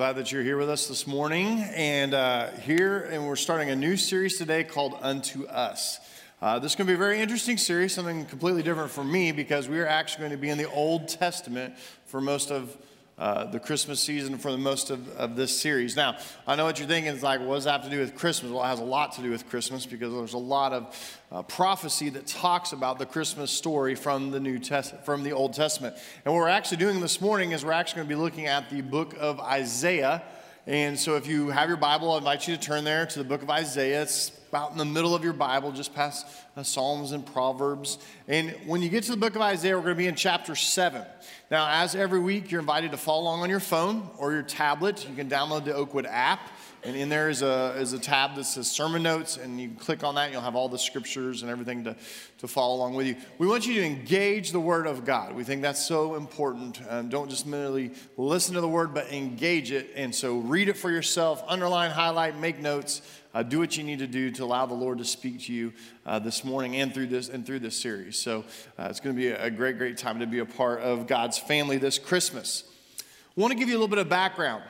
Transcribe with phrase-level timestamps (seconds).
[0.00, 1.62] Glad that you're here with us this morning.
[1.74, 6.00] And uh, here, and we're starting a new series today called Unto Us.
[6.40, 9.30] Uh, this is going to be a very interesting series, something completely different for me
[9.30, 11.74] because we are actually going to be in the Old Testament
[12.06, 12.78] for most of
[13.20, 15.94] uh, the Christmas season for the most of, of this series.
[15.94, 16.16] Now,
[16.46, 18.50] I know what you're thinking is like, what does that have to do with Christmas?
[18.50, 21.42] Well, it has a lot to do with Christmas because there's a lot of uh,
[21.42, 25.96] prophecy that talks about the Christmas story from the New Test- from the Old Testament.
[26.24, 28.70] And what we're actually doing this morning is we're actually going to be looking at
[28.70, 30.22] the book of Isaiah.
[30.70, 33.24] And so, if you have your Bible, I invite you to turn there to the
[33.24, 34.02] book of Isaiah.
[34.02, 36.24] It's about in the middle of your Bible, just past
[36.56, 37.98] uh, Psalms and Proverbs.
[38.28, 40.54] And when you get to the book of Isaiah, we're going to be in chapter
[40.54, 41.02] 7.
[41.50, 45.08] Now, as every week, you're invited to follow along on your phone or your tablet.
[45.10, 46.48] You can download the Oakwood app,
[46.82, 49.76] and in there is a, is a tab that says Sermon Notes, and you can
[49.76, 51.94] click on that, and you'll have all the scriptures and everything to,
[52.38, 53.16] to follow along with you.
[53.38, 55.34] We want you to engage the Word of God.
[55.34, 56.80] We think that's so important.
[56.88, 59.90] Um, don't just merely listen to the Word, but engage it.
[59.94, 63.02] And so read it for yourself, underline, highlight, make notes.
[63.32, 65.72] Uh, do what you need to do to allow the Lord to speak to you
[66.04, 68.18] uh, this morning and through this and through this series.
[68.18, 68.44] So
[68.76, 71.38] uh, it's going to be a great, great time to be a part of God's
[71.38, 72.64] family this Christmas.
[72.98, 74.64] I want to give you a little bit of background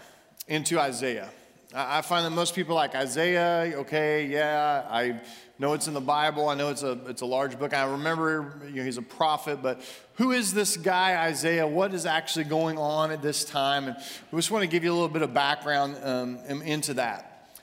[0.46, 1.30] into Isaiah.
[1.72, 3.78] I find that most people like Isaiah.
[3.78, 5.20] Okay, yeah, I
[5.60, 6.48] know it's in the Bible.
[6.48, 7.72] I know it's a it's a large book.
[7.72, 9.80] I remember you know, he's a prophet, but
[10.14, 11.66] who is this guy Isaiah?
[11.66, 13.86] What is actually going on at this time?
[13.86, 13.96] And
[14.32, 17.60] we just want to give you a little bit of background um, into that.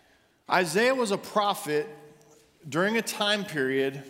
[0.49, 1.89] Isaiah was a prophet
[2.69, 4.01] during a time period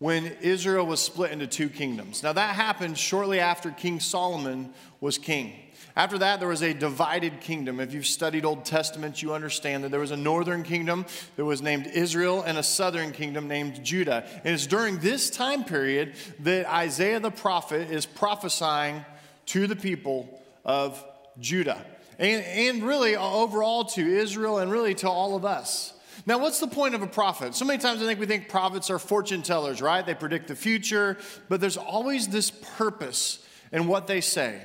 [0.00, 2.22] when Israel was split into two kingdoms.
[2.22, 5.52] Now, that happened shortly after King Solomon was king.
[5.94, 7.80] After that, there was a divided kingdom.
[7.80, 11.04] If you've studied Old Testament, you understand that there was a northern kingdom
[11.36, 14.24] that was named Israel and a southern kingdom named Judah.
[14.42, 19.04] And it's during this time period that Isaiah the prophet is prophesying
[19.46, 21.04] to the people of
[21.38, 21.84] Judah
[22.18, 25.92] and, and really overall to Israel and really to all of us.
[26.30, 27.56] Now, what's the point of a prophet?
[27.56, 30.06] So many times I think we think prophets are fortune tellers, right?
[30.06, 31.18] They predict the future,
[31.48, 34.62] but there's always this purpose in what they say.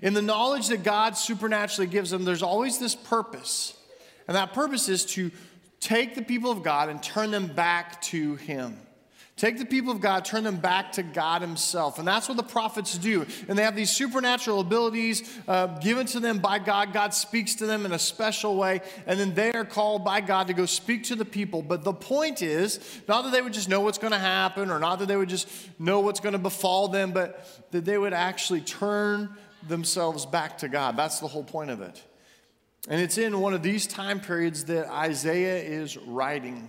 [0.00, 3.76] In the knowledge that God supernaturally gives them, there's always this purpose.
[4.26, 5.30] And that purpose is to
[5.80, 8.78] take the people of God and turn them back to Him.
[9.42, 11.98] Take the people of God, turn them back to God Himself.
[11.98, 13.26] And that's what the prophets do.
[13.48, 16.92] And they have these supernatural abilities uh, given to them by God.
[16.92, 18.82] God speaks to them in a special way.
[19.04, 21.60] And then they are called by God to go speak to the people.
[21.60, 24.78] But the point is not that they would just know what's going to happen or
[24.78, 28.12] not that they would just know what's going to befall them, but that they would
[28.12, 29.28] actually turn
[29.66, 30.96] themselves back to God.
[30.96, 32.00] That's the whole point of it.
[32.88, 36.68] And it's in one of these time periods that Isaiah is writing.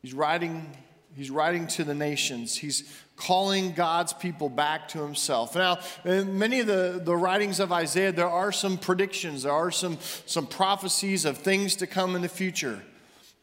[0.00, 0.76] He's writing
[1.14, 2.56] He's writing to the nations.
[2.56, 5.54] He's calling God's people back to himself.
[5.54, 9.70] Now, in many of the, the writings of Isaiah, there are some predictions, there are
[9.70, 12.82] some, some prophecies of things to come in the future.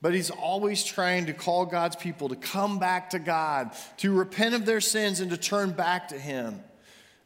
[0.01, 4.55] But he's always trying to call God's people to come back to God, to repent
[4.55, 6.63] of their sins, and to turn back to him.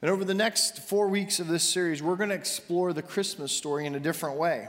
[0.01, 3.51] And over the next four weeks of this series, we're going to explore the Christmas
[3.51, 4.67] story in a different way.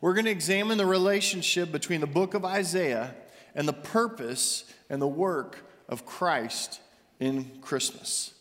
[0.00, 3.14] We're going to examine the relationship between the book of Isaiah
[3.54, 6.80] and the purpose and the work of Christ
[7.18, 8.34] in Christmas.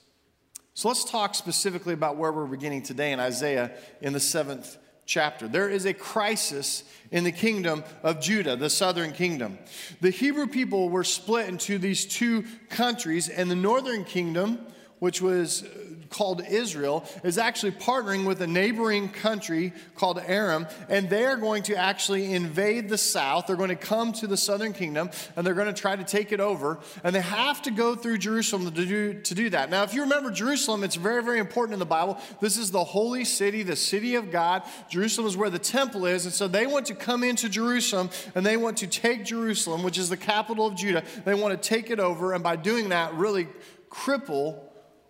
[0.73, 3.71] So let's talk specifically about where we're beginning today in Isaiah
[4.01, 5.47] in the seventh chapter.
[5.47, 9.57] There is a crisis in the kingdom of Judah, the southern kingdom.
[10.01, 14.59] The Hebrew people were split into these two countries, and the northern kingdom,
[14.99, 15.65] which was
[16.09, 21.63] called Israel is actually partnering with a neighboring country called Aram, and they are going
[21.63, 23.47] to actually invade the south.
[23.47, 26.31] They're going to come to the southern kingdom and they're going to try to take
[26.31, 26.79] it over.
[27.03, 29.69] And they have to go through Jerusalem to do, to do that.
[29.69, 32.19] Now, if you remember Jerusalem, it's very, very important in the Bible.
[32.41, 34.63] This is the holy city, the city of God.
[34.89, 36.25] Jerusalem is where the temple is.
[36.25, 39.97] And so they want to come into Jerusalem and they want to take Jerusalem, which
[39.97, 41.03] is the capital of Judah.
[41.25, 43.47] They want to take it over, and by doing that, really
[43.89, 44.68] cripple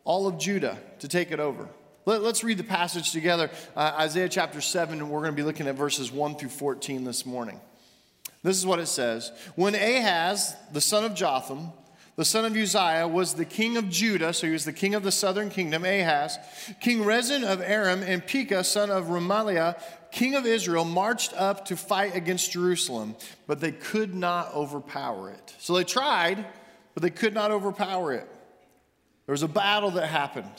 [0.09, 1.69] all of Judah to take it over.
[2.05, 5.43] Let, us read the passage together uh, Isaiah chapter 7, and we're going to be
[5.43, 7.61] looking at verses 1 through 14 this morning.
[8.41, 11.69] This is what it says When Ahaz, the son of Jotham,
[12.15, 15.03] the son of Uzziah, was the king of Judah, so he was the king of
[15.03, 16.39] the southern kingdom, Ahaz,
[16.81, 19.79] King Rezin of Aram, and Pekah, son of Remaliah,
[20.11, 23.15] king of Israel, marched up to fight against Jerusalem,
[23.45, 25.55] but they could not overpower it.
[25.59, 26.47] So they tried,
[26.95, 28.27] but they could not overpower it.
[29.29, 30.49] There was a battle that happened.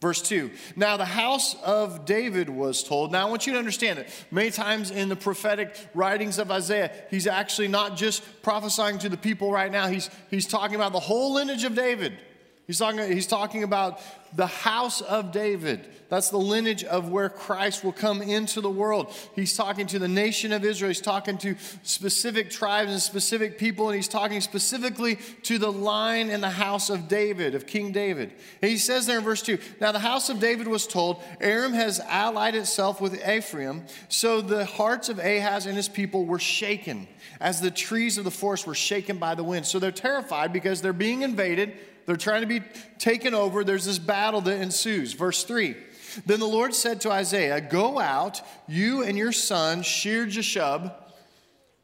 [0.00, 0.50] Verse 2.
[0.74, 3.12] Now the house of David was told.
[3.12, 4.08] Now I want you to understand it.
[4.32, 9.16] Many times in the prophetic writings of Isaiah, he's actually not just prophesying to the
[9.16, 12.18] people right now, he's, he's talking about the whole lineage of David.
[12.66, 14.00] He's talking, he's talking about
[14.34, 15.86] the house of David.
[16.08, 19.12] That's the lineage of where Christ will come into the world.
[19.34, 20.88] He's talking to the nation of Israel.
[20.88, 21.54] He's talking to
[21.84, 26.90] specific tribes and specific people, and he's talking specifically to the line in the house
[26.90, 28.32] of David, of King David.
[28.62, 31.72] And he says there in verse 2 Now the house of David was told, Aram
[31.72, 37.06] has allied itself with Ephraim, so the hearts of Ahaz and his people were shaken,
[37.40, 39.66] as the trees of the forest were shaken by the wind.
[39.66, 41.74] So they're terrified because they're being invaded.
[42.06, 42.62] They're trying to be
[42.98, 43.64] taken over.
[43.64, 45.12] There's this battle that ensues.
[45.12, 45.76] Verse 3
[46.24, 50.94] then the Lord said to Isaiah, Go out, you and your son, Shear Jashub.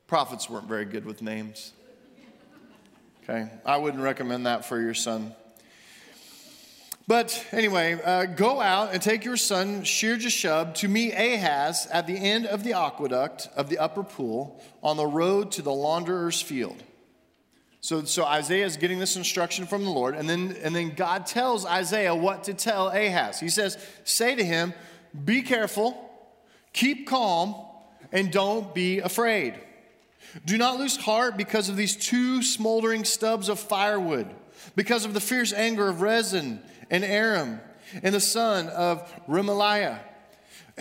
[0.06, 1.72] Prophets weren't very good with names.
[3.24, 5.34] Okay, I wouldn't recommend that for your son.
[7.06, 12.06] But anyway, uh, go out and take your son, Shear Jashub, to meet Ahaz at
[12.06, 16.40] the end of the aqueduct of the upper pool on the road to the launderer's
[16.40, 16.82] field.
[17.82, 21.26] So, so Isaiah is getting this instruction from the Lord, and then, and then God
[21.26, 23.40] tells Isaiah what to tell Ahaz.
[23.40, 24.72] He says, Say to him,
[25.24, 26.08] Be careful,
[26.72, 27.56] keep calm,
[28.12, 29.54] and don't be afraid.
[30.46, 34.32] Do not lose heart because of these two smoldering stubs of firewood,
[34.76, 37.60] because of the fierce anger of Rezin and Aram,
[38.00, 39.98] and the son of Remaliah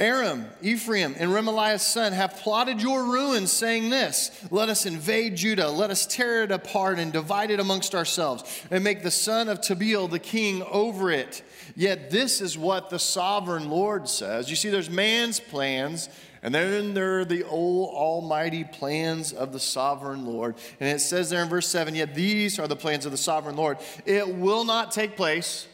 [0.01, 5.69] Aram, Ephraim, and Remaliah's son have plotted your ruin, saying this Let us invade Judah,
[5.69, 9.61] let us tear it apart and divide it amongst ourselves, and make the son of
[9.61, 11.43] Tabeel the king over it.
[11.75, 14.49] Yet this is what the sovereign Lord says.
[14.49, 16.09] You see, there's man's plans,
[16.41, 20.55] and then there are the old almighty plans of the sovereign Lord.
[20.79, 23.55] And it says there in verse 7 Yet these are the plans of the sovereign
[23.55, 23.77] Lord.
[24.07, 25.67] It will not take place,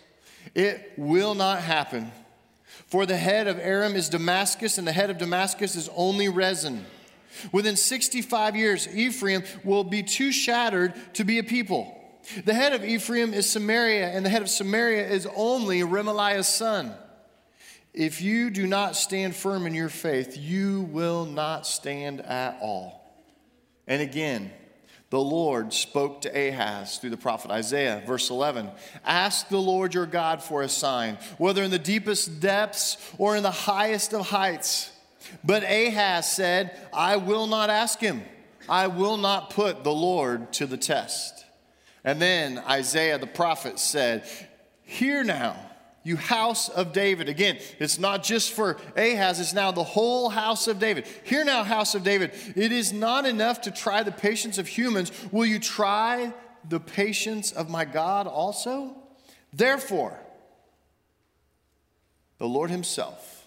[0.53, 2.11] it will not happen.
[2.87, 6.85] For the head of Aram is Damascus, and the head of Damascus is only Rezin.
[7.51, 11.93] Within 65 years, Ephraim will be too shattered to be a people.
[12.45, 16.93] The head of Ephraim is Samaria, and the head of Samaria is only Remaliah's son.
[17.93, 23.03] If you do not stand firm in your faith, you will not stand at all.
[23.87, 24.51] And again,
[25.09, 28.03] the Lord spoke to Ahaz through the prophet Isaiah.
[28.05, 28.69] Verse 11
[29.05, 33.43] Ask the Lord your God for a sign, whether in the deepest depths or in
[33.43, 34.91] the highest of heights.
[35.43, 38.23] But Ahaz said, I will not ask him.
[38.69, 41.45] I will not put the Lord to the test.
[42.03, 44.25] And then Isaiah the prophet said,
[44.83, 45.66] Hear now
[46.07, 47.27] you house of David.
[47.27, 51.05] Again, it's not just for Ahaz, it's now the whole house of David.
[51.25, 52.31] Hear now, house of David.
[52.55, 55.11] It is not enough to try the patience of humans.
[55.33, 56.33] Will you try
[56.69, 58.95] the patience of my God also?
[59.51, 60.17] Therefore,
[62.37, 63.45] the Lord Himself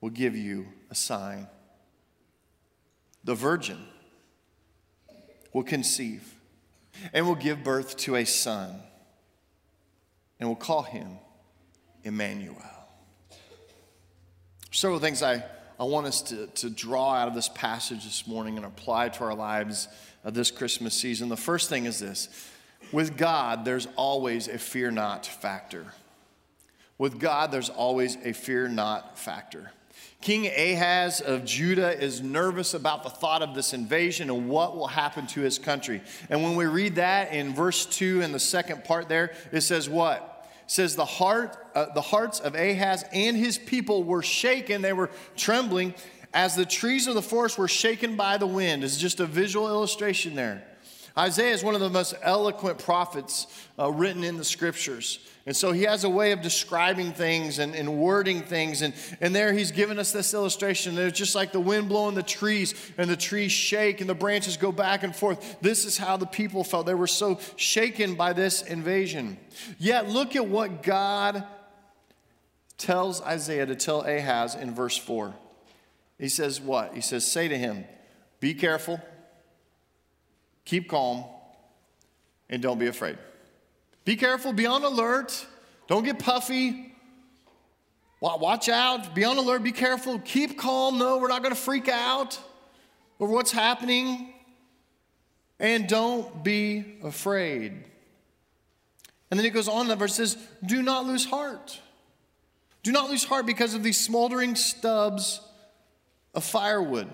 [0.00, 1.46] will give you a sign.
[3.22, 3.78] The virgin
[5.52, 6.34] will conceive
[7.12, 8.80] and will give birth to a son
[10.40, 11.18] and will call him
[12.04, 12.62] Emmanuel.
[14.70, 15.44] Several things I,
[15.78, 19.24] I want us to, to draw out of this passage this morning and apply to
[19.24, 19.88] our lives
[20.24, 21.28] of this Christmas season.
[21.28, 22.28] The first thing is this
[22.92, 25.86] with God, there's always a fear not factor.
[26.96, 29.72] With God, there's always a fear not factor.
[30.20, 34.86] King Ahaz of Judah is nervous about the thought of this invasion and what will
[34.86, 36.00] happen to his country.
[36.30, 39.88] And when we read that in verse 2 in the second part there, it says
[39.88, 40.33] what?
[40.66, 44.82] Says the heart uh, the hearts of Ahaz and his people were shaken.
[44.82, 45.94] They were trembling
[46.32, 48.84] as the trees of the forest were shaken by the wind.
[48.84, 50.64] It's just a visual illustration there
[51.16, 53.46] Isaiah is one of the most eloquent prophets
[53.78, 57.74] uh, written in the scriptures and so he has a way of describing things and,
[57.74, 58.80] and wording things.
[58.80, 60.96] And, and there he's given us this illustration.
[60.96, 64.56] It's just like the wind blowing the trees, and the trees shake and the branches
[64.56, 65.60] go back and forth.
[65.60, 66.86] This is how the people felt.
[66.86, 69.36] They were so shaken by this invasion.
[69.78, 71.44] Yet look at what God
[72.78, 75.34] tells Isaiah to tell Ahaz in verse 4.
[76.18, 76.94] He says, What?
[76.94, 77.84] He says, Say to him,
[78.40, 78.98] Be careful,
[80.64, 81.24] keep calm,
[82.48, 83.18] and don't be afraid.
[84.04, 85.46] Be careful, be on alert.
[85.86, 86.94] Don't get puffy.
[88.20, 90.98] Watch out, be on alert, be careful, keep calm.
[90.98, 92.38] No, we're not going to freak out
[93.20, 94.32] over what's happening.
[95.60, 97.84] And don't be afraid.
[99.30, 101.80] And then it goes on, that verse says, Do not lose heart.
[102.82, 105.40] Do not lose heart because of these smoldering stubs
[106.34, 107.10] of firewood.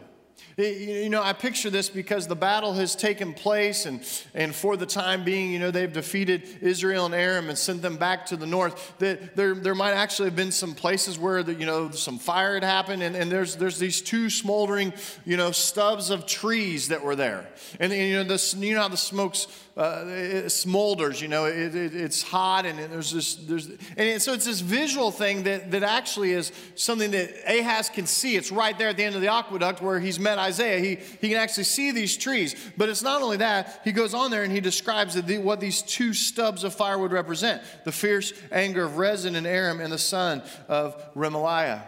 [0.57, 4.05] You know, I picture this because the battle has taken place, and,
[4.35, 7.97] and for the time being, you know, they've defeated Israel and Aram and sent them
[7.97, 8.93] back to the north.
[8.99, 12.55] That there, there might actually have been some places where, the, you know, some fire
[12.55, 14.93] had happened, and, and there's, there's these two smoldering,
[15.25, 17.49] you know, stubs of trees that were there.
[17.79, 19.47] And, and you know, the, you know how the smoke's
[19.77, 24.33] uh, it smolders, you know, it, it, it's hot and there's this, there's, and so
[24.33, 28.37] it's this visual thing that, that actually is something that Ahaz can see.
[28.37, 30.81] It's right there at the end of the aqueduct where he's met Isaiah.
[30.81, 32.55] He, he can actually see these trees.
[32.77, 35.83] But it's not only that, he goes on there and he describes the, what these
[35.83, 39.99] two stubs of fire would represent the fierce anger of Rezin and Aram and the
[39.99, 41.83] son of Remaliah.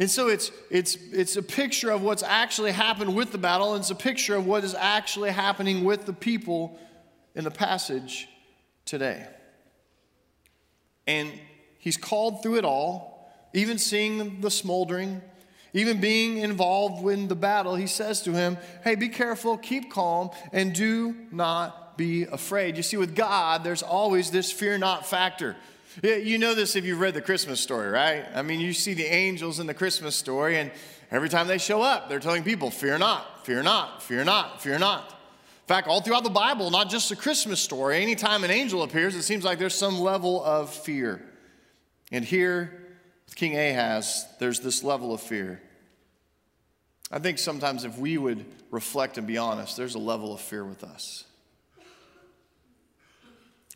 [0.00, 3.82] And so it's, it's, it's a picture of what's actually happened with the battle, and
[3.82, 6.78] it's a picture of what is actually happening with the people
[7.40, 8.28] in the passage
[8.84, 9.26] today.
[11.06, 11.32] And
[11.78, 15.22] he's called through it all, even seeing the smoldering,
[15.72, 17.76] even being involved in the battle.
[17.76, 22.76] He says to him, Hey, be careful, keep calm, and do not be afraid.
[22.76, 25.56] You see, with God, there's always this fear not factor.
[26.02, 28.26] You know this if you've read the Christmas story, right?
[28.34, 30.70] I mean, you see the angels in the Christmas story, and
[31.10, 34.78] every time they show up, they're telling people, Fear not, fear not, fear not, fear
[34.78, 35.19] not
[35.70, 39.22] fact, all throughout the Bible, not just the Christmas story, anytime an angel appears, it
[39.22, 41.22] seems like there's some level of fear.
[42.10, 42.88] And here,
[43.24, 45.62] with King Ahaz, there's this level of fear.
[47.12, 50.64] I think sometimes if we would reflect and be honest, there's a level of fear
[50.64, 51.22] with us.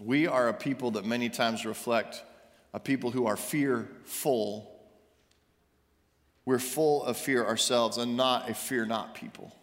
[0.00, 2.24] We are a people that many times reflect
[2.72, 4.68] a people who are fearful.
[6.44, 9.54] We're full of fear ourselves and not a fear not people.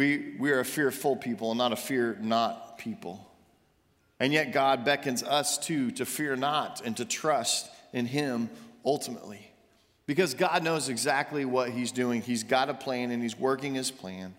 [0.00, 3.30] We, we are a fearful people and not a fear not people.
[4.18, 8.48] And yet, God beckons us too to fear not and to trust in Him
[8.82, 9.52] ultimately.
[10.06, 12.22] Because God knows exactly what He's doing.
[12.22, 14.34] He's got a plan and He's working His plan.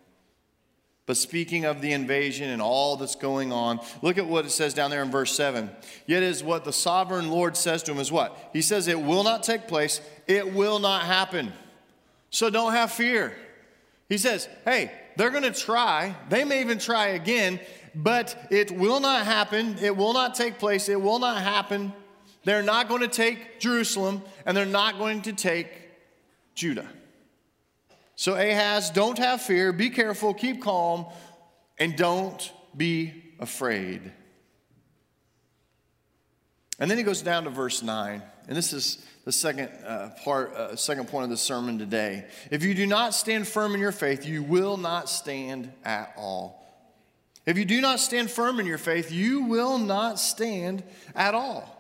[1.05, 4.73] But speaking of the invasion and all that's going on, look at what it says
[4.73, 5.69] down there in verse 7.
[6.07, 8.35] Yet is what the sovereign Lord says to him is what?
[8.51, 11.53] He says, It will not take place, it will not happen.
[12.31, 13.37] So don't have fear.
[14.09, 16.15] He says, Hey, they're going to try.
[16.29, 17.59] They may even try again,
[17.93, 19.77] but it will not happen.
[19.81, 20.89] It will not take place.
[20.89, 21.93] It will not happen.
[22.43, 25.69] They're not going to take Jerusalem, and they're not going to take
[26.55, 26.87] Judah.
[28.15, 29.73] So, Ahaz, don't have fear.
[29.73, 30.33] Be careful.
[30.33, 31.05] Keep calm.
[31.77, 34.11] And don't be afraid.
[36.79, 38.21] And then he goes down to verse 9.
[38.47, 42.25] And this is the second uh, part, uh, second point of the sermon today.
[42.49, 46.57] If you do not stand firm in your faith, you will not stand at all.
[47.45, 50.83] If you do not stand firm in your faith, you will not stand
[51.15, 51.77] at all.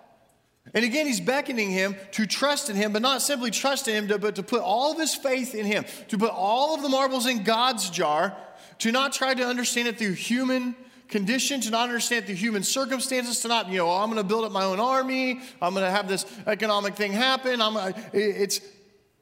[0.73, 4.19] And again, he's beckoning him to trust in him, but not simply trust in him,
[4.21, 7.25] but to put all of his faith in him, to put all of the marbles
[7.25, 8.35] in God's jar,
[8.79, 10.75] to not try to understand it through human
[11.11, 14.45] condition, to not understand the human circumstances, to not, you know, I'm going to build
[14.45, 17.61] up my own army, I'm going to have this economic thing happen.
[17.61, 18.61] I'm, it's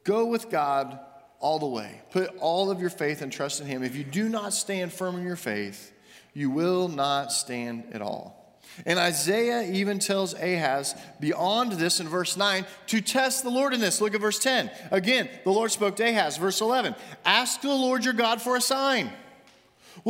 [0.03, 0.99] go with God
[1.39, 2.01] all the way.
[2.11, 3.83] Put all of your faith and trust in Him.
[3.83, 5.91] If you do not stand firm in your faith,
[6.33, 8.39] you will not stand at all.
[8.85, 13.79] And Isaiah even tells Ahaz beyond this in verse 9 to test the Lord in
[13.79, 13.99] this.
[13.99, 14.71] Look at verse 10.
[14.91, 18.61] Again, the Lord spoke to Ahaz, verse 11 Ask the Lord your God for a
[18.61, 19.11] sign.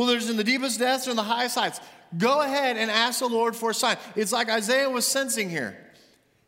[0.00, 1.78] Well, there's in the deepest depths or in the highest heights.
[2.16, 3.98] Go ahead and ask the Lord for a sign.
[4.16, 5.76] It's like Isaiah was sensing here.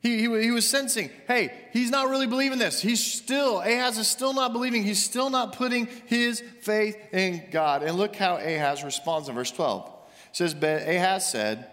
[0.01, 2.81] He, he, he, was sensing, hey, he's not really believing this.
[2.81, 4.83] He's still, Ahaz is still not believing.
[4.83, 7.83] He's still not putting his faith in God.
[7.83, 9.87] And look how Ahaz responds in verse 12.
[10.31, 11.67] It says, But Ahaz said,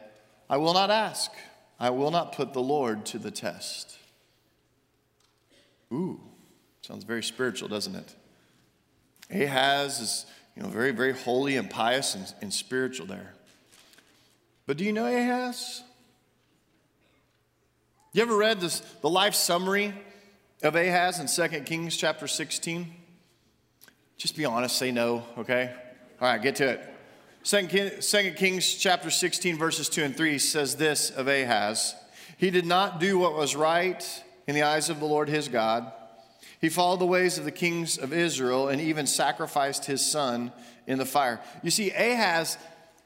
[0.49, 1.31] I will not ask.
[1.79, 3.97] I will not put the Lord to the test.
[5.93, 6.19] Ooh,
[6.81, 8.15] sounds very spiritual, doesn't it?
[9.31, 10.25] Ahaz is
[10.59, 13.33] you know, very, very holy and pious and, and spiritual there.
[14.65, 15.81] But do you know Ahaz?
[18.11, 19.93] You ever read this, the life summary
[20.61, 22.93] of Ahaz in 2 Kings chapter 16?
[24.17, 25.73] Just be honest, say no, okay?
[26.19, 26.93] All right, get to it.
[27.45, 31.95] 2 Kings chapter 16, verses 2 and 3 says this of Ahaz
[32.37, 35.89] He did not do what was right in the eyes of the Lord his God
[36.59, 40.51] he followed the ways of the kings of Israel and even sacrificed his son
[40.87, 41.39] in the fire.
[41.63, 42.57] You see, Ahaz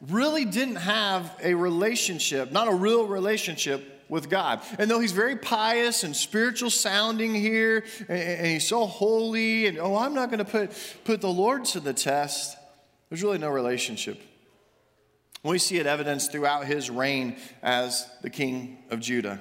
[0.01, 4.61] really didn't have a relationship, not a real relationship with God.
[4.77, 9.95] And though he's very pious and spiritual sounding here, and, he's so holy, and oh,
[9.95, 10.71] I'm not going to put,
[11.03, 12.57] put the Lord to the test,
[13.09, 14.21] there's really no relationship.
[15.43, 19.39] We see it evidenced throughout his reign as the king of Judah.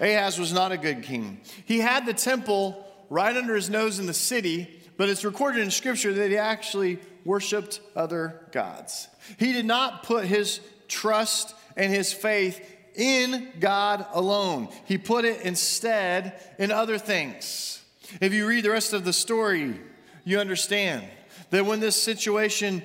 [0.00, 1.40] Ahaz was not a good king.
[1.64, 5.70] He had the temple right under his nose in the city, but it's recorded in
[5.70, 9.08] Scripture that he actually worshiped other gods.
[9.38, 15.42] He did not put his trust and his faith in God alone, he put it
[15.42, 17.82] instead in other things.
[18.22, 19.78] If you read the rest of the story,
[20.24, 21.04] you understand
[21.50, 22.82] that when this situation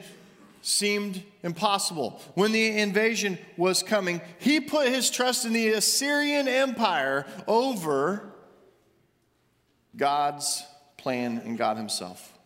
[0.62, 7.26] seemed impossible, when the invasion was coming, he put his trust in the Assyrian Empire
[7.48, 8.31] over
[9.96, 10.64] God's
[10.98, 12.38] plan and God Himself.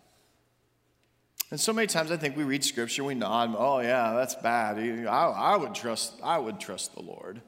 [1.51, 4.77] And so many times I think we read scripture, we nod, oh yeah, that's bad.
[4.79, 7.41] I, I, would trust, I would trust the Lord.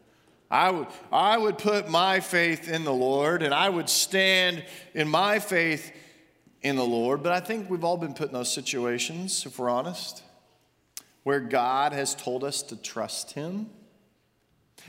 [0.50, 4.64] I would, I would put my faith in the Lord and I would stand
[4.94, 5.92] in my faith
[6.62, 7.24] in the Lord.
[7.24, 10.24] But I think we've all been put in those situations, if we're honest,
[11.24, 13.70] where God has told us to trust Him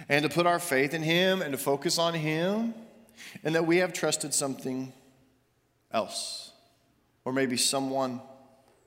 [0.09, 2.75] and to put our faith in Him and to focus on Him,
[3.43, 4.93] and that we have trusted something
[5.93, 6.53] else,
[7.25, 8.21] or maybe someone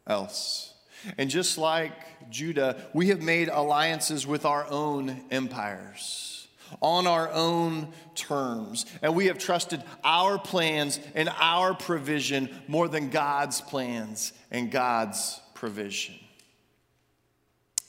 [0.07, 0.73] else.
[1.17, 1.93] And just like
[2.29, 6.31] Judah, we have made alliances with our own empires
[6.79, 8.85] on our own terms.
[9.01, 15.39] And we have trusted our plans and our provision more than God's plans and God's
[15.53, 16.15] provision.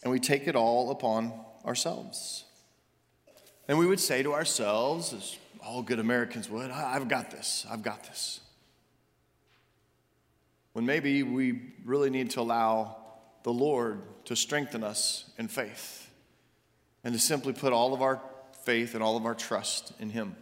[0.03, 1.33] And we take it all upon
[1.65, 2.45] ourselves.
[3.69, 7.83] And we would say to ourselves, as all good Americans would, I've got this, I've
[7.83, 8.41] got this
[10.73, 12.97] when maybe we really need to allow
[13.43, 16.11] the Lord to strengthen us in faith
[17.05, 18.21] and to simply put all of our
[18.65, 20.37] faith and all of our trust in Him.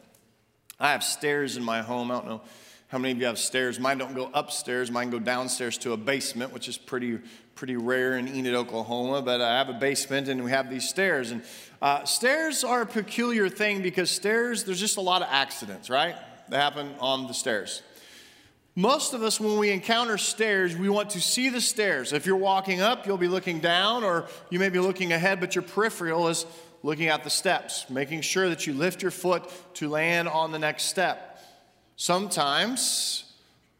[0.79, 2.11] I have stairs in my home.
[2.11, 2.43] I don't know
[2.89, 3.79] how many of you have stairs.
[3.79, 7.21] Mine don't go upstairs, mine go downstairs to a basement, which is pretty,
[7.55, 9.23] pretty rare in Enid, Oklahoma.
[9.23, 11.31] But I have a basement and we have these stairs.
[11.31, 11.43] And
[11.81, 16.17] uh, stairs are a peculiar thing because stairs, there's just a lot of accidents, right?
[16.49, 17.83] That happen on the stairs.
[18.77, 22.13] Most of us, when we encounter stairs, we want to see the stairs.
[22.13, 25.57] If you're walking up, you'll be looking down, or you may be looking ahead, but
[25.57, 26.47] your peripheral is
[26.83, 30.59] looking at the steps, making sure that you lift your foot to land on the
[30.59, 31.43] next step.
[31.97, 33.25] Sometimes,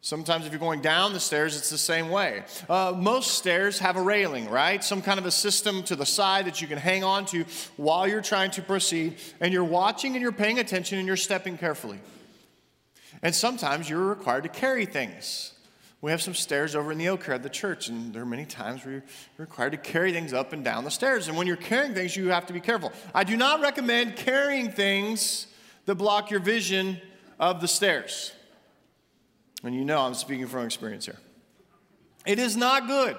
[0.01, 2.43] sometimes if you're going down the stairs, it's the same way.
[2.69, 4.83] Uh, most stairs have a railing, right?
[4.83, 7.45] Some kind of a system to the side that you can hang on to
[7.77, 11.57] while you're trying to proceed, and you're watching and you're paying attention and you're stepping
[11.57, 11.99] carefully.
[13.23, 15.53] And sometimes you're required to carry things.
[16.01, 18.25] We have some stairs over in the oak here at the church, and there are
[18.25, 19.03] many times where you're
[19.37, 21.27] required to carry things up and down the stairs.
[21.27, 22.91] And when you're carrying things, you have to be careful.
[23.13, 25.45] I do not recommend carrying things
[25.85, 26.99] that block your vision
[27.39, 28.33] of the stairs.
[29.63, 31.19] And you know I'm speaking from experience here.
[32.25, 33.15] It is not good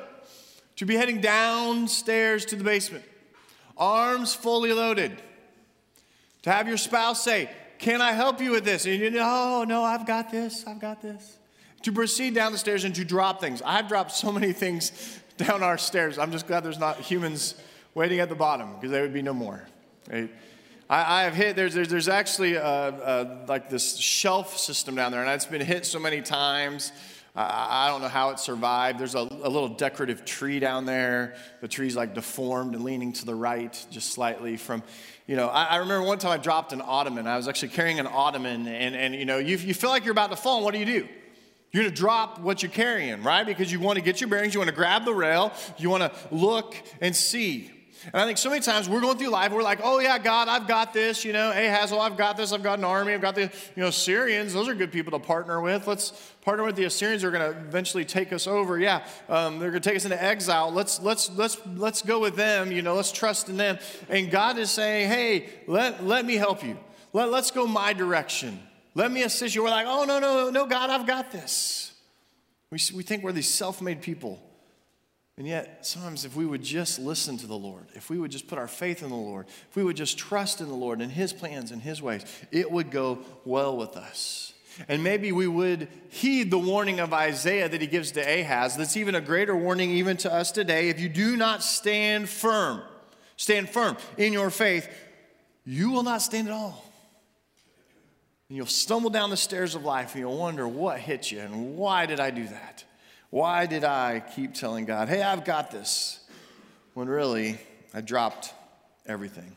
[0.76, 3.04] to be heading downstairs to the basement,
[3.76, 5.22] arms fully loaded,
[6.42, 7.48] to have your spouse say,
[7.82, 8.86] can I help you with this?
[8.86, 11.36] And you know, oh, no, I've got this, I've got this.
[11.82, 13.60] To proceed down the stairs and to drop things.
[13.66, 14.92] I've dropped so many things
[15.36, 16.16] down our stairs.
[16.16, 17.56] I'm just glad there's not humans
[17.94, 19.66] waiting at the bottom because there would be no more.
[20.08, 20.30] Right?
[20.88, 25.10] I, I, have hit, there's, there's, there's actually a, a, like this shelf system down
[25.10, 26.92] there, and it's been hit so many times.
[27.34, 29.00] I, I don't know how it survived.
[29.00, 31.34] There's a, a little decorative tree down there.
[31.60, 34.84] The tree's like deformed and leaning to the right just slightly from
[35.32, 37.26] you know, I, I, remember one time I dropped an ottoman.
[37.26, 40.12] I was actually carrying an ottoman, and, and you know, you, you feel like you're
[40.12, 41.08] about to fall, and what do you do?
[41.70, 43.46] You're gonna drop what you're carrying, right?
[43.46, 47.16] Because you wanna get your bearings, you wanna grab the rail, you wanna look and
[47.16, 47.70] see.
[48.06, 50.48] And I think so many times we're going through life, we're like, oh yeah, God,
[50.48, 53.20] I've got this, you know, hey Hazel, I've got this, I've got an army, I've
[53.20, 55.86] got the, you know, Syrians, those are good people to partner with.
[55.86, 56.10] Let's
[56.42, 58.78] partner with the Assyrians, who are going to eventually take us over.
[58.78, 60.72] Yeah, um, they're going to take us into exile.
[60.72, 63.78] Let's, let's, let's, let's go with them, you know, let's trust in them.
[64.08, 66.78] And God is saying, hey, let, let me help you.
[67.12, 68.60] Let, let's go my direction.
[68.94, 69.62] Let me assist you.
[69.62, 71.92] We're like, oh, no, no, no, God, I've got this.
[72.70, 74.42] We, we think we're these self made people.
[75.38, 78.48] And yet, sometimes if we would just listen to the Lord, if we would just
[78.48, 81.10] put our faith in the Lord, if we would just trust in the Lord and
[81.10, 84.52] His plans and His ways, it would go well with us.
[84.88, 88.76] And maybe we would heed the warning of Isaiah that he gives to Ahaz.
[88.76, 90.88] That's even a greater warning, even to us today.
[90.88, 92.82] If you do not stand firm,
[93.36, 94.88] stand firm in your faith,
[95.64, 96.84] you will not stand at all.
[98.48, 101.76] And you'll stumble down the stairs of life and you'll wonder what hit you and
[101.76, 102.84] why did I do that?
[103.32, 106.20] Why did I keep telling God, hey, I've got this?
[106.92, 107.58] When really,
[107.94, 108.52] I dropped
[109.06, 109.56] everything.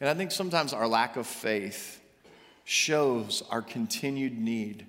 [0.00, 2.00] And I think sometimes our lack of faith
[2.64, 4.84] shows our continued need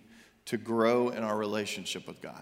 [0.45, 2.41] to grow in our relationship with God.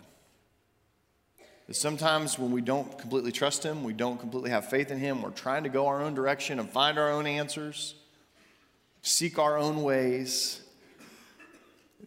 [1.68, 5.22] That sometimes when we don't completely trust Him, we don't completely have faith in Him,
[5.22, 7.94] we're trying to go our own direction and find our own answers,
[9.02, 10.62] seek our own ways,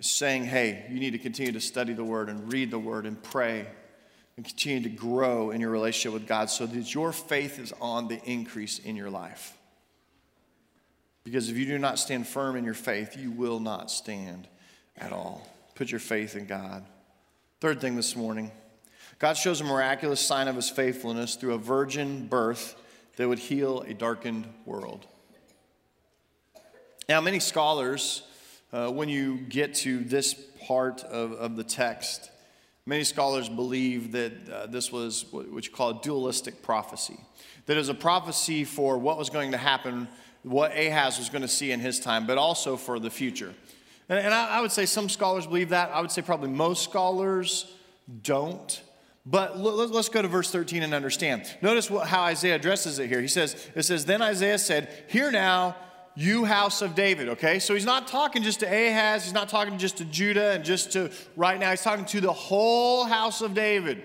[0.01, 3.23] saying, hey, you need to continue to study the Word and read the Word and
[3.23, 3.67] pray
[4.37, 8.09] and continue to grow in your relationship with God so that your faith is on
[8.09, 9.57] the increase in your life.
[11.25, 14.49] Because if you do not stand firm in your faith, you will not stand
[14.97, 15.47] at all.
[15.75, 16.85] Put your faith in God.
[17.61, 18.51] Third thing this morning
[19.19, 22.75] God shows a miraculous sign of his faithfulness through a virgin birth
[23.17, 25.07] that would heal a darkened world.
[27.09, 28.23] Now, many scholars,
[28.73, 30.35] uh, when you get to this
[30.67, 32.31] part of, of the text,
[32.87, 37.19] many scholars believe that uh, this was what you call a dualistic prophecy.
[37.67, 40.09] That is a prophecy for what was going to happen,
[40.43, 43.55] what Ahaz was going to see in his time, but also for the future.
[44.09, 45.91] And, and I, I would say some scholars believe that.
[45.91, 47.73] I would say probably most scholars
[48.23, 48.83] don't.
[49.25, 51.47] But let's go to verse 13 and understand.
[51.63, 53.21] Notice what, how Isaiah addresses it here.
[53.21, 55.77] He says, It says, Then Isaiah said, Hear now,
[56.15, 57.59] you house of David, okay?
[57.59, 60.93] So he's not talking just to Ahaz, he's not talking just to Judah and just
[60.93, 64.03] to right now, he's talking to the whole house of David.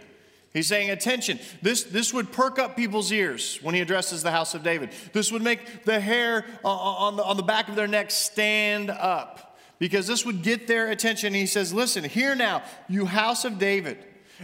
[0.53, 4.55] He's saying, attention, this, this would perk up people's ears when he addresses the house
[4.55, 4.89] of David.
[5.13, 8.09] This would make the hair uh, uh, on the, on the back of their neck
[8.09, 11.33] stand up because this would get their attention.
[11.33, 13.99] He says, Listen, hear now, you house of David.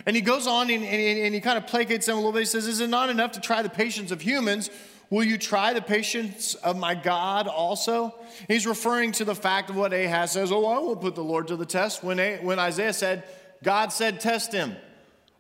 [0.06, 2.40] And he goes on and, and, and he kind of placates them a little bit.
[2.40, 4.70] He says, Is it not enough to try the patience of humans?
[5.10, 8.16] Will you try the patience of my God also?
[8.48, 11.50] He's referring to the fact of what Ahaz says, Oh, I won't put the Lord
[11.50, 12.04] to the test.
[12.04, 13.24] When, when Isaiah said,
[13.64, 14.76] God said, Test him.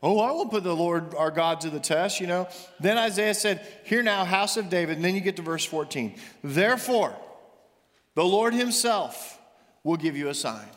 [0.02, 2.50] Oh, I won't put the Lord our God to the test, you know.
[2.80, 4.98] Then Isaiah said, Hear now, house of David.
[4.98, 6.16] And then you get to verse 14.
[6.44, 7.16] Therefore,
[8.14, 9.40] the Lord himself
[9.84, 10.68] will give you a sign.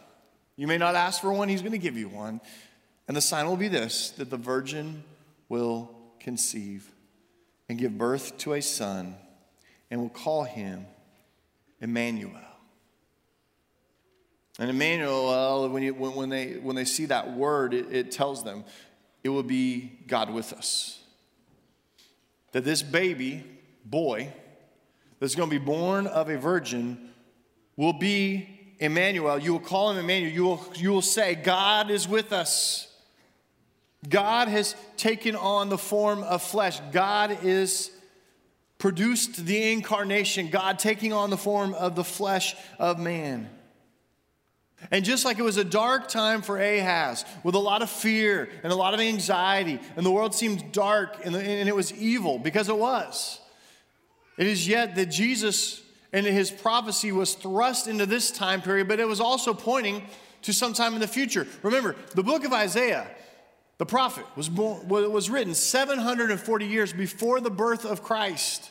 [0.57, 2.41] You may not ask for one, he's going to give you one.
[3.09, 5.05] And the sign will be this that the virgin
[5.49, 6.91] will conceive
[7.69, 9.17] and give birth to a son
[9.91, 10.87] and will call him
[11.81, 12.41] Emmanuel.
[14.59, 18.65] And Emmanuel, when, you, when, they, when they see that word, it, it tells them
[19.23, 20.99] it will be God with us.
[22.53, 23.45] That this baby,
[23.85, 24.33] boy,
[25.21, 27.11] that's going to be born of a virgin
[27.77, 29.39] will be Emmanuel.
[29.39, 30.33] You will call him Emmanuel.
[30.33, 32.89] You will, you will say, God is with us.
[34.09, 36.81] God has taken on the form of flesh.
[36.93, 37.91] God is
[38.79, 43.49] produced the incarnation, God taking on the form of the flesh of man.
[44.91, 48.49] And just like it was a dark time for Ahaz, with a lot of fear
[48.63, 52.69] and a lot of anxiety, and the world seemed dark and, it was evil because
[52.69, 53.41] it was.
[54.37, 59.01] It is yet that Jesus and his prophecy was thrust into this time period, but
[59.01, 60.07] it was also pointing
[60.43, 61.47] to some time in the future.
[61.63, 63.09] Remember, the book of Isaiah
[63.79, 68.71] the prophet was, born, was written 740 years before the birth of Christ.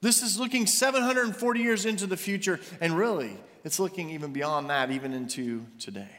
[0.00, 4.90] This is looking 740 years into the future, and really, it's looking even beyond that,
[4.90, 6.10] even into today.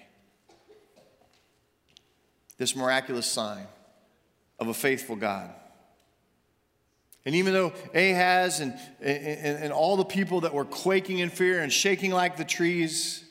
[2.58, 3.68] This miraculous sign
[4.60, 5.52] of a faithful God.
[7.26, 11.62] And even though Ahaz and, and, and all the people that were quaking in fear
[11.62, 13.24] and shaking like the trees,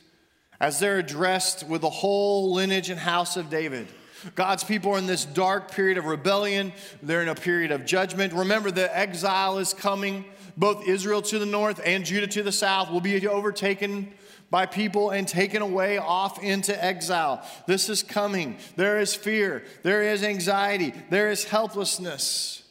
[0.61, 3.89] as they're addressed with the whole lineage and house of David,
[4.35, 6.73] God's people are in this dark period of rebellion.
[7.03, 8.33] They're in a period of judgment.
[8.33, 10.25] Remember, the exile is coming.
[10.57, 14.13] Both Israel to the north and Judah to the south will be overtaken
[14.51, 17.47] by people and taken away off into exile.
[17.67, 18.57] This is coming.
[18.77, 22.63] There is fear, there is anxiety, there is helplessness.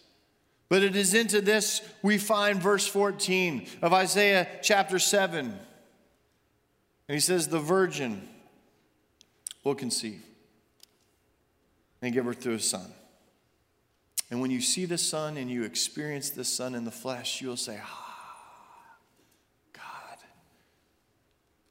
[0.67, 5.45] But it is into this we find verse 14 of Isaiah chapter 7.
[7.07, 8.27] And he says, The virgin
[9.63, 10.24] will conceive
[12.01, 12.91] and give birth to a son.
[14.29, 17.57] And when you see the son and you experience the son in the flesh, you'll
[17.57, 18.95] say, Ah,
[19.73, 20.17] God,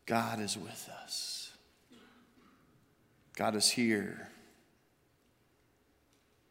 [0.07, 1.53] God is with us.
[3.37, 4.29] God is here.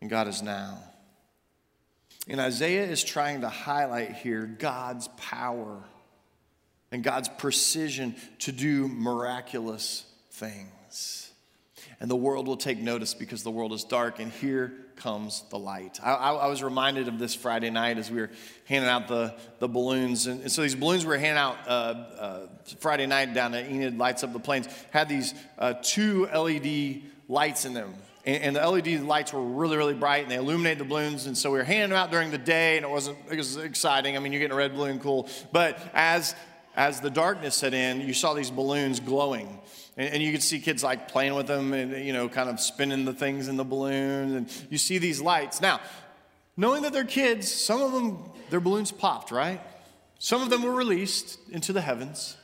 [0.02, 0.80] And God is now.
[2.28, 5.84] And Isaiah is trying to highlight here God's power
[6.92, 11.33] and God's precision to do miraculous things
[12.00, 15.58] and the world will take notice because the world is dark, and here comes the
[15.58, 16.00] light.
[16.04, 18.30] I, I, I was reminded of this Friday night as we were
[18.66, 20.28] handing out the, the balloons.
[20.28, 22.48] And, and so these balloons we were handing out uh, uh,
[22.80, 27.66] Friday night down at Enid Lights Up the Plains had these uh, two LED lights
[27.66, 27.96] in them.
[28.26, 31.26] And, and, the LED lights were really, really bright, and they illuminated the balloons.
[31.26, 33.58] And so we were handing them out during the day, and it wasn't it was
[33.58, 34.16] exciting.
[34.16, 35.28] I mean, you're getting a red balloon, cool.
[35.52, 36.34] But as
[36.76, 39.60] as the darkness set in, you saw these balloons glowing.
[39.98, 42.60] And, and you could see kids like playing with them and, you know, kind of
[42.60, 44.34] spinning the things in the balloons.
[44.34, 45.62] And you see these lights.
[45.62, 45.80] Now,
[46.58, 49.62] knowing that they're kids, some of them, their balloons popped, right?
[50.20, 52.38] Some of them were released into the heavens.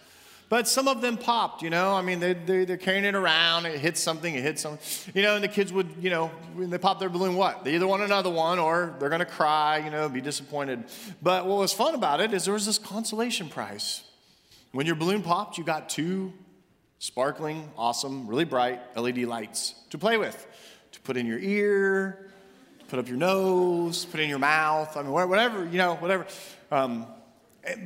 [0.49, 1.93] But some of them popped, you know.
[1.93, 3.67] I mean, they, they, they're carrying it around.
[3.67, 5.13] It hits something, it hits something.
[5.13, 7.63] You know, and the kids would, you know, when they pop their balloon, what?
[7.63, 10.85] They either want another one or they're to cry, you know, be disappointed.
[11.21, 14.03] But what was fun about it is there was this consolation prize.
[14.71, 16.33] When your balloon popped, you got two
[16.99, 20.45] sparkling, awesome, really bright LED lights to play with,
[20.91, 22.29] to put in your ear,
[22.79, 24.95] to put up your nose, put in your mouth.
[24.95, 26.27] I mean, whatever, you know, whatever.
[26.71, 27.07] Um,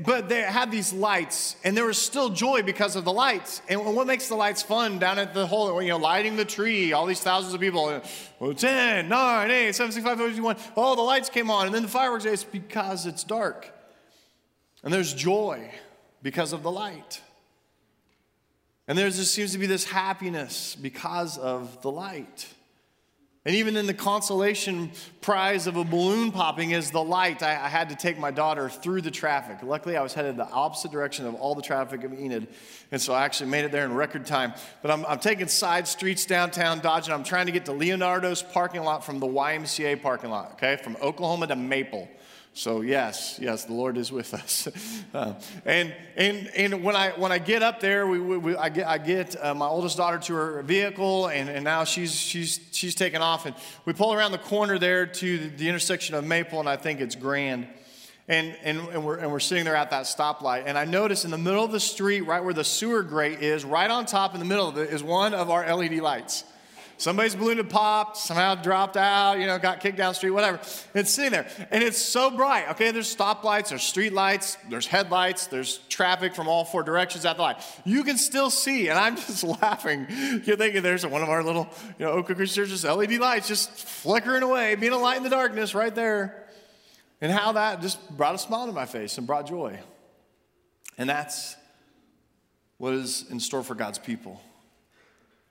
[0.05, 3.61] but they had these lights, and there was still joy because of the lights.
[3.67, 6.93] And what makes the lights fun down at the whole, you know, lighting the tree,
[6.93, 8.01] all these thousands of people,
[8.39, 11.49] well, 10, 9, 8, 7, 6, 5, 4, 3, 2, 1, oh, the lights came
[11.49, 13.71] on, and then the fireworks, it's because it's dark.
[14.83, 15.71] And there's joy
[16.21, 17.21] because of the light.
[18.87, 22.47] And there just seems to be this happiness because of the light.
[23.45, 27.43] And even in the consolation prize of a balloon popping is the light.
[27.43, 29.57] I, I, had to take my daughter through the traffic.
[29.61, 32.47] Luckily, I was headed the opposite direction of all the traffic of Enid.
[32.91, 34.53] And so I actually made it there in record time.
[34.81, 37.13] But I'm, I'm taking side streets downtown dodging.
[37.13, 40.95] I'm trying to get to Leonardo's parking lot from the YMCA parking lot, okay, from
[41.01, 42.07] Oklahoma to Maple.
[42.55, 44.67] So yes, yes, the Lord is with us.
[45.13, 48.87] Uh, and and and when I when I get up there, we, we I get
[48.87, 52.95] I get uh, my oldest daughter to her vehicle, and, and now she's she's she's
[52.95, 56.59] taken off, and we pull around the corner there to the, the intersection of Maple,
[56.59, 57.67] and I think it's Grand.
[58.27, 60.63] And, and, and, we're, and we're sitting there at that stoplight.
[60.65, 63.65] And I notice in the middle of the street, right where the sewer grate is,
[63.65, 66.45] right on top in the middle of it, is one of our LED lights.
[66.97, 70.59] Somebody's balloon had popped, somehow dropped out, you know, got kicked down the street, whatever.
[70.93, 71.47] It's sitting there.
[71.71, 72.69] And it's so bright.
[72.71, 77.37] Okay, there's stoplights, there's street lights, there's headlights, there's traffic from all four directions at
[77.37, 77.57] the light.
[77.83, 80.07] You can still see, and I'm just laughing.
[80.43, 83.71] You're thinking there's one of our little, you know, Oak Christian Church's LED lights just
[83.71, 86.47] flickering away, being a light in the darkness right there.
[87.21, 89.79] And how that just brought a smile to my face and brought joy.
[90.97, 91.55] And that's
[92.77, 94.41] what is in store for God's people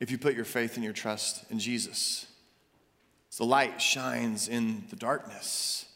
[0.03, 2.27] if you put your faith and your trust in Jesus.
[3.39, 5.87] The light shines in the darkness.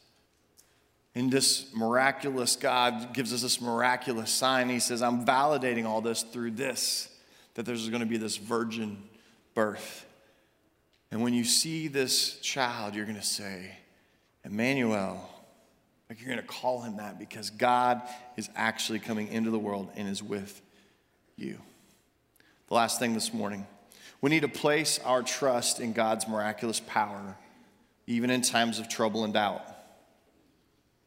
[1.17, 4.69] And this miraculous God gives us this miraculous sign.
[4.69, 7.09] He says, I'm validating all this through this,
[7.55, 9.03] that there's going to be this virgin
[9.55, 10.07] birth.
[11.11, 13.73] And when you see this child, you're going to say,
[14.45, 15.29] Emmanuel.
[16.09, 18.03] Like you're going to call him that because God
[18.37, 20.63] is actually coming into the world and is with
[21.35, 21.59] you.
[22.69, 23.67] The last thing this morning
[24.21, 27.37] we need to place our trust in God's miraculous power,
[28.07, 29.63] even in times of trouble and doubt.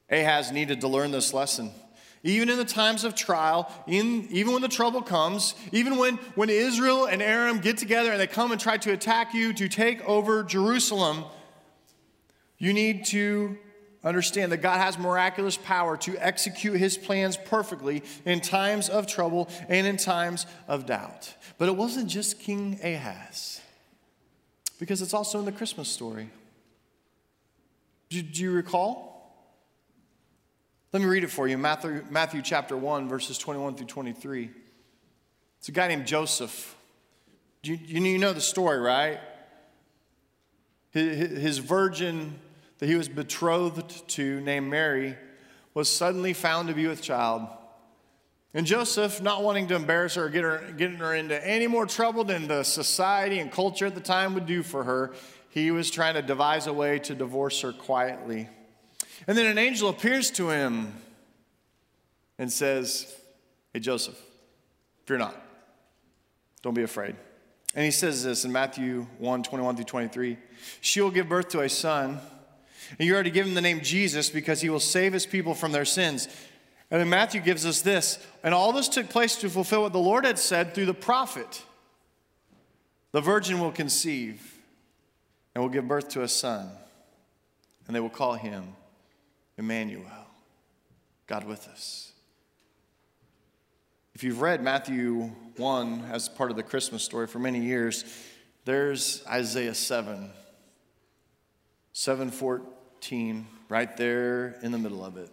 [0.10, 1.72] Ahaz needed to learn this lesson.
[2.24, 6.50] Even in the times of trial, in, even when the trouble comes, even when, when
[6.50, 10.04] Israel and Aram get together and they come and try to attack you to take
[10.08, 11.24] over Jerusalem,
[12.58, 13.58] you need to
[14.04, 19.50] understand that God has miraculous power to execute his plans perfectly in times of trouble
[19.68, 21.34] and in times of doubt.
[21.58, 23.62] But it wasn't just King Ahaz,
[24.80, 26.30] because it's also in the Christmas story.
[28.10, 29.10] Do, do you recall?
[30.92, 34.50] Let me read it for you Matthew, Matthew chapter 1, verses 21 through 23.
[35.60, 36.76] It's a guy named Joseph.
[37.62, 39.20] You, you know the story, right?
[40.92, 42.40] His, his virgin
[42.80, 45.16] that he was betrothed to, named Mary,
[45.74, 47.48] was suddenly found to be with child.
[48.54, 51.86] And Joseph, not wanting to embarrass her or get her, getting her into any more
[51.86, 55.14] trouble than the society and culture at the time would do for her,
[55.50, 58.50] he was trying to devise a way to divorce her quietly.
[59.28, 60.94] And then an angel appears to him
[62.38, 63.14] and says,
[63.74, 64.20] Hey, Joseph,
[65.06, 65.36] fear not.
[66.64, 67.16] Don't be afraid.
[67.76, 70.38] And he says this in Matthew 1 21 through 23
[70.82, 72.20] She will give birth to a son,
[72.98, 75.72] and you already give him the name Jesus because he will save his people from
[75.72, 76.28] their sins.
[76.92, 78.18] And then Matthew gives us this.
[78.44, 81.64] And all this took place to fulfill what the Lord had said through the prophet
[83.12, 84.56] The virgin will conceive
[85.54, 86.70] and will give birth to a son,
[87.88, 88.76] and they will call him
[89.58, 90.06] Emmanuel,
[91.28, 92.14] God with us.
[94.14, 98.04] If you've read Matthew 1 as part of the Christmas story for many years,
[98.66, 100.30] there's Isaiah 7,
[103.02, 105.30] 714, right there in the middle of it.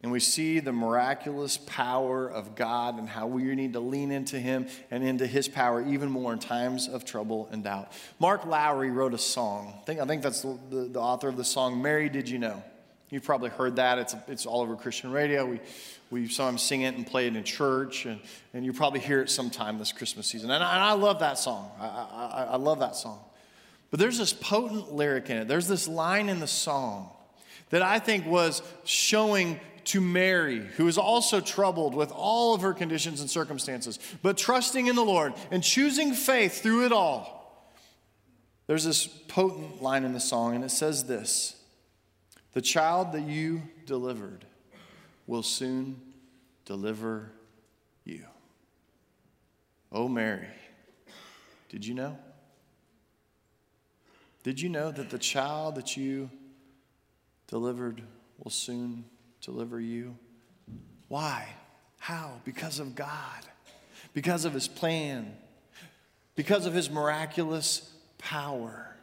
[0.00, 4.38] And we see the miraculous power of God and how we need to lean into
[4.38, 7.90] Him and into His power even more in times of trouble and doubt.
[8.20, 9.74] Mark Lowry wrote a song.
[9.76, 12.38] I think, I think that's the, the, the author of the song, Mary Did You
[12.38, 12.62] Know?
[13.10, 13.98] You've probably heard that.
[13.98, 15.46] It's, it's all over Christian radio.
[15.46, 15.60] We,
[16.10, 18.20] we saw him sing it and play it in church, and,
[18.52, 20.50] and you probably hear it sometime this Christmas season.
[20.50, 21.70] And I, and I love that song.
[21.80, 23.18] I, I, I love that song.
[23.90, 25.48] But there's this potent lyric in it.
[25.48, 27.10] There's this line in the song
[27.70, 32.74] that I think was showing to Mary, who is also troubled with all of her
[32.74, 37.38] conditions and circumstances, but trusting in the Lord and choosing faith through it all.
[38.66, 41.56] There's this potent line in the song, and it says this
[42.52, 44.44] The child that you delivered
[45.26, 46.00] will soon
[46.66, 47.32] deliver
[48.04, 48.24] you.
[49.90, 50.48] Oh, Mary,
[51.70, 52.18] did you know?
[54.48, 56.30] Did you know that the child that you
[57.48, 58.00] delivered
[58.38, 59.04] will soon
[59.42, 60.16] deliver you?
[61.08, 61.46] Why?
[61.98, 62.40] How?
[62.46, 63.44] Because of God,
[64.14, 65.36] because of His plan,
[66.34, 68.96] because of His miraculous power.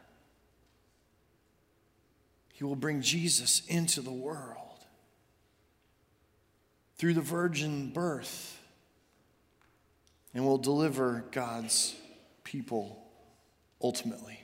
[2.53, 4.79] He will bring Jesus into the world
[6.97, 8.59] through the virgin birth
[10.33, 11.95] and will deliver God's
[12.43, 13.05] people
[13.79, 14.39] ultimately.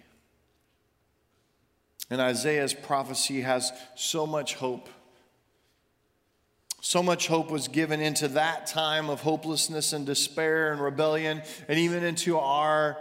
[2.12, 4.90] And Isaiah's prophecy has so much hope.
[6.82, 11.80] So much hope was given into that time of hopelessness and despair and rebellion, and
[11.80, 12.98] even into our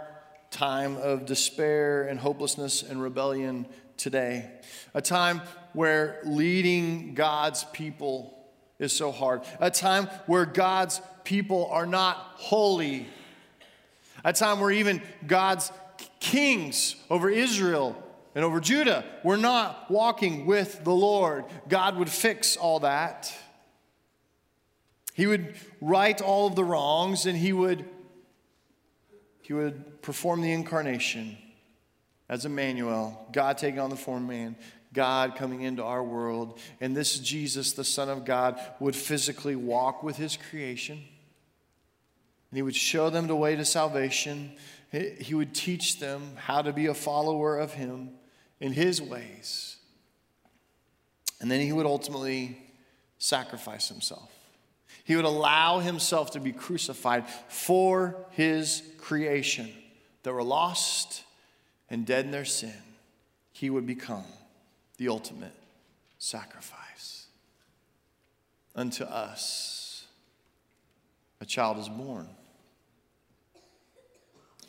[0.49, 3.65] time of despair and hopelessness and rebellion
[3.97, 4.49] today.
[4.93, 5.41] A time
[5.73, 8.37] where leading God's people
[8.79, 9.41] is so hard.
[9.59, 13.07] A time where God's people are not holy.
[14.23, 15.69] A time where even God's
[16.21, 18.01] kings over Israel
[18.33, 21.45] and over Judah were not walking with the Lord.
[21.67, 23.33] God would fix all that.
[25.13, 27.85] He would right all of the wrongs and he would
[29.41, 31.37] he would perform the incarnation
[32.29, 34.55] as Emmanuel, God taking on the form of man,
[34.93, 40.03] God coming into our world, and this Jesus, the Son of God, would physically walk
[40.03, 40.95] with his creation.
[40.95, 44.53] And he would show them the way to salvation.
[44.91, 48.11] He would teach them how to be a follower of him
[48.61, 49.75] in his ways.
[51.41, 52.61] And then he would ultimately
[53.17, 54.31] sacrifice himself.
[55.03, 59.69] He would allow himself to be crucified for his creation
[60.23, 61.23] that were lost
[61.89, 62.73] and dead in their sin.
[63.51, 64.23] He would become
[64.97, 65.53] the ultimate
[66.19, 67.25] sacrifice.
[68.75, 70.05] Unto us,
[71.41, 72.29] a child is born.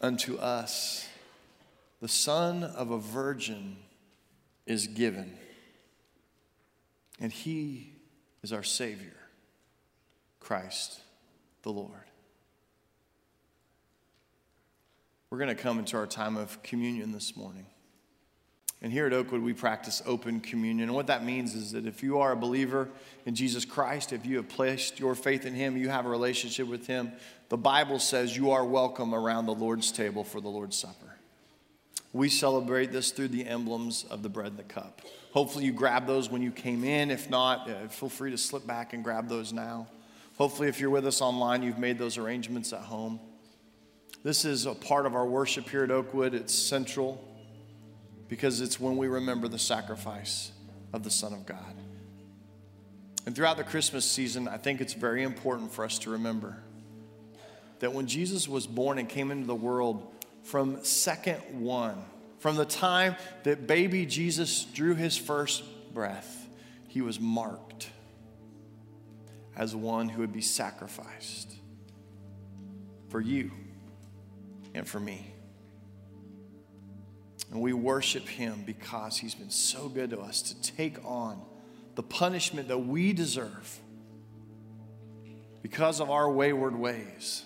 [0.01, 1.07] Unto us,
[2.03, 3.77] the son of a virgin
[4.67, 5.33] is given.
[7.21, 7.93] And he
[8.43, 9.15] is our Savior,
[10.41, 10.99] Christ
[11.63, 11.93] the Lord.
[15.31, 17.67] We're going to come into our time of communion this morning.
[18.83, 20.89] And here at Oakwood, we practice open communion.
[20.89, 22.89] And what that means is that if you are a believer
[23.27, 26.67] in Jesus Christ, if you have placed your faith in Him, you have a relationship
[26.67, 27.13] with Him,
[27.49, 31.12] the Bible says you are welcome around the Lord's table for the Lord's Supper.
[32.13, 35.01] We celebrate this through the emblems of the bread and the cup.
[35.33, 37.11] Hopefully, you grabbed those when you came in.
[37.11, 39.87] If not, uh, feel free to slip back and grab those now.
[40.37, 43.19] Hopefully, if you're with us online, you've made those arrangements at home.
[44.23, 46.35] This is a part of our worship here at Oakwood.
[46.35, 47.23] It's central
[48.29, 50.53] because it's when we remember the sacrifice
[50.93, 51.75] of the Son of God.
[53.25, 56.57] And throughout the Christmas season, I think it's very important for us to remember
[57.79, 62.03] that when Jesus was born and came into the world, from second one,
[62.39, 65.63] from the time that baby Jesus drew his first
[65.95, 66.49] breath,
[66.89, 67.91] he was marked
[69.57, 71.53] as one who would be sacrificed
[73.09, 73.51] for you
[74.75, 75.33] and for me.
[77.51, 81.41] And we worship him because he's been so good to us to take on
[81.95, 83.79] the punishment that we deserve
[85.61, 87.45] because of our wayward ways